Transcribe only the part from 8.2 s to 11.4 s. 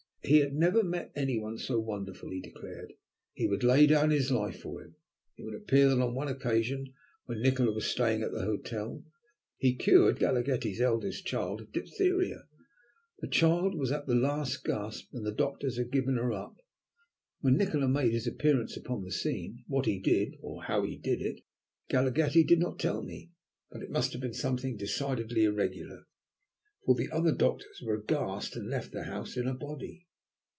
at the hotel, he cured Galaghetti's eldest